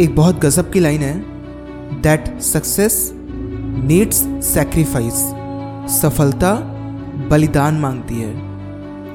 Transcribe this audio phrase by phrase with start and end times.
[0.00, 5.14] एक बहुत गजब की लाइन है दैट सक्सेस नीड्स सेक्रीफाइस
[5.92, 6.52] सफलता
[7.30, 8.32] बलिदान मांगती है।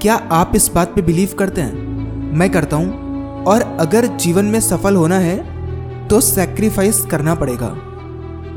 [0.01, 1.73] क्या आप इस बात पे बिलीव करते हैं?
[2.33, 7.73] मैं करता हूँ, और अगर जीवन में सफल होना है तो सेक्रीफाइस करना पड़ेगा।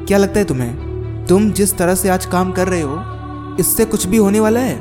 [0.07, 1.27] क्या लगता है तुम्हें?
[1.27, 2.99] तुम जिस तरह से आज काम कर रहे हो,
[3.61, 4.77] इससे कुछ भी होने वाला है?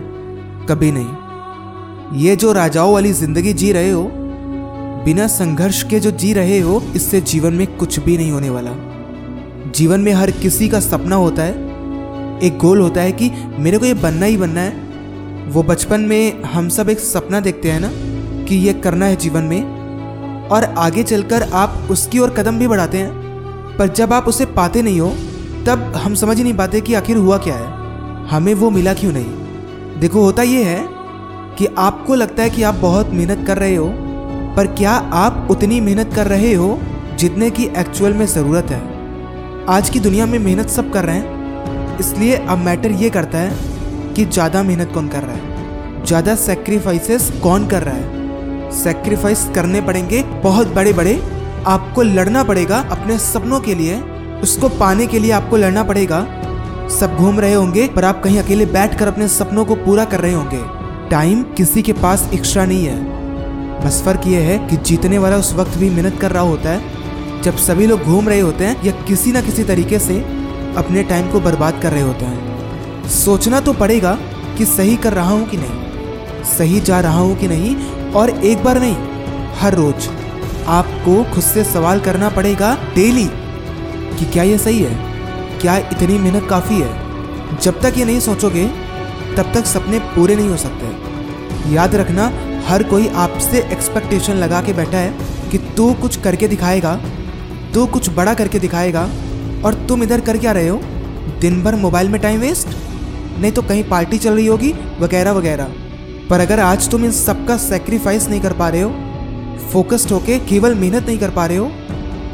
[0.67, 4.03] कभी नहीं। ये जो राजाओं वाली ज़िंदगी जी रहे हो
[5.05, 8.71] बिना संघर्ष के जो जी रहे हो, इससे जीवन में कुछ भी नहीं होने वाला।
[9.75, 11.53] जीवन में हर किसी का सपना होता है।
[12.43, 14.69] एक गोल होता है कि मेरे को ये बनना ही बनना है।
[15.47, 17.89] वो बचपन में हम सब एक सपना देखते हैं ना,
[18.45, 19.63] कि ये करना है जीवन में।
[20.47, 23.11] और आगे चलकर आप उसकी ओर कदम भी बढ़ाते हैं।
[23.77, 25.15] पर जब आप उसे पाते नहीं हो,
[25.65, 27.67] तब हम समझ ही नहीं पाते कि आखिर हुआ क्या है।
[28.27, 29.25] हमें वो मिला क्यों नहीं?
[29.99, 30.87] देखो, होता ये है
[31.57, 34.04] कि आपको लगता है कि आप बहुत मेहनत कर रहे हो
[34.55, 36.77] पर क्या आप उतनी मेहनत कर रहे हो
[37.19, 38.79] जितने की एक्चुअल में ज़रूरत है?
[39.69, 44.13] आज की दुनिया में मेहनत सब कर रहे हैं। इसलिए अब मैटर ये करता है
[44.15, 46.03] कि ज़्यादा मेहनत कौन कर रहा है?
[46.05, 48.71] ज़्यादा सेक्रीफाइसेस कौन कर रहा है?
[48.73, 51.19] सेक्रीफाइस करने पड़ेंगे बहुत बड़े बड़े
[51.67, 53.99] आपको लड़ना पड़ेगा अपने सपनों के लिए।
[54.43, 56.25] उसको पाने के लिए आपको लड़ना पड़ेगा।
[56.91, 60.33] सब घूम रहे होंगे पर आप कहीं अकेले बैठकर अपने सपनों को पूरा कर रहे
[60.33, 60.63] होंगे।
[61.09, 63.23] टाइम किसी के पास एक्स्ट्रा नहीं है।
[63.83, 67.41] बस फ़र्क ये है कि जीतने वाला उस वक्त भी मेहनत कर रहा होता है,
[67.41, 70.19] जब सभी लोग घूम रहे होते हैं या किसी ना किसी तरीके से
[70.77, 74.17] अपने टाइम को बर्बाद कर रहे होते हैं। सोचना तो पड़ेगा
[74.57, 77.75] कि सही कर रहा हूँ कि नहीं, सही जा रहा हूँ कि नहीं,
[78.11, 78.95] और एक बार नहीं,
[79.59, 80.07] हर रोज
[80.69, 83.27] आपको खुद से सवाल करना पड़ेगा डेली
[84.19, 84.95] कि क्या ये सही है,
[85.61, 88.65] क्या इतनी मेहनत काफ़ी है। जब तक ये नहीं सोचोगे,
[89.37, 92.27] तब तक सपने पूरे नहीं हो सकते। याद रखना
[92.67, 96.95] हर कोई आपसे एक्सपेक्टेशन लगा के बैठा है कि तू कुछ करके दिखाएगा,
[97.73, 99.03] तू कुछ बड़ा करके दिखाएगा,
[99.65, 100.77] और तुम इधर कर क्या रहे हो?
[101.41, 102.67] दिन भर मोबाइल में टाइम वेस्ट
[103.39, 105.71] नहीं तो कहीं पार्टी चल रही होगी, वगैरह वगैरह।
[106.29, 108.89] पर अगर आज तुम इन सबका सेक्रीफाइस नहीं कर पा रहे हो
[109.71, 111.71] फोकस्ड होके केवल मेहनत नहीं कर पा रहे हो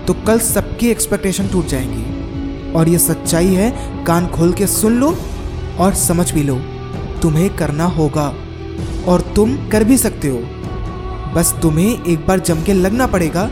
[0.08, 3.72] तो कल सबकी एक्सपेक्टेशन टूट जाएँगी। और ये सच्चाई है,
[4.06, 5.16] कान खोल के सुन लो
[5.80, 6.56] और समझ भी लो,
[7.22, 8.34] तुम्हें करना होगा।
[9.08, 10.38] और तुम कर भी सकते हो।
[11.34, 13.52] बस तुम्हें एक बार जम के लगना पड़ेगा।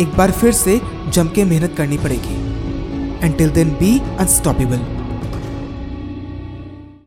[0.00, 2.34] एक बार फिर से जम के मेहनत करनी पड़ेगी।
[3.26, 4.78] Until then be unstoppable